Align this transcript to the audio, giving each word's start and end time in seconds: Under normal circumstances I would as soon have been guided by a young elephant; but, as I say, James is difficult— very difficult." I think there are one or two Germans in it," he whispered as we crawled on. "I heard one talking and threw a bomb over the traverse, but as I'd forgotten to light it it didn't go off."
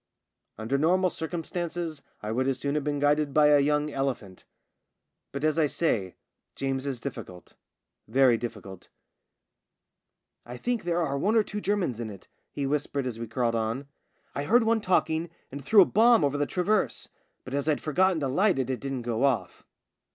Under 0.57 0.79
normal 0.79 1.11
circumstances 1.11 2.01
I 2.23 2.31
would 2.31 2.47
as 2.47 2.57
soon 2.57 2.73
have 2.73 2.83
been 2.83 2.97
guided 2.97 3.35
by 3.35 3.49
a 3.49 3.59
young 3.59 3.91
elephant; 3.91 4.45
but, 5.31 5.43
as 5.43 5.59
I 5.59 5.67
say, 5.67 6.15
James 6.55 6.87
is 6.87 6.99
difficult— 6.99 7.53
very 8.07 8.35
difficult." 8.35 8.89
I 10.53 10.57
think 10.57 10.85
there 10.85 11.03
are 11.05 11.19
one 11.19 11.35
or 11.35 11.43
two 11.43 11.61
Germans 11.61 11.99
in 11.99 12.09
it," 12.09 12.27
he 12.51 12.65
whispered 12.65 13.05
as 13.05 13.19
we 13.19 13.27
crawled 13.27 13.53
on. 13.53 13.87
"I 14.33 14.45
heard 14.45 14.63
one 14.63 14.81
talking 14.81 15.29
and 15.51 15.63
threw 15.63 15.83
a 15.83 15.85
bomb 15.85 16.25
over 16.25 16.35
the 16.39 16.47
traverse, 16.47 17.07
but 17.45 17.53
as 17.53 17.69
I'd 17.69 17.79
forgotten 17.79 18.21
to 18.21 18.27
light 18.27 18.57
it 18.57 18.71
it 18.71 18.79
didn't 18.79 19.03
go 19.03 19.23
off." 19.23 19.67